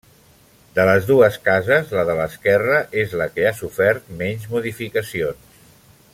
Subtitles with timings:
[0.77, 5.63] De les dues cases, la de l'esquerra és la que ha sofert menys modificacions.